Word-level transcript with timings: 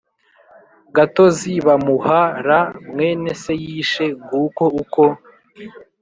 gatozi 0.95 1.53
bamuh 1.65 2.05
ra 2.47 2.61
mwene 2.89 3.31
se 3.41 3.53
yishe 3.63 4.05
Nguko 4.23 4.63
uko 4.81 5.03